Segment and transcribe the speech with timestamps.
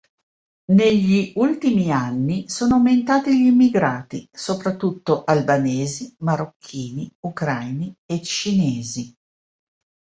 [0.71, 9.15] Negli ultimi anni sono aumentati gli immigrati, soprattutto Albanesi, Marocchini, Ucraini e Cinesi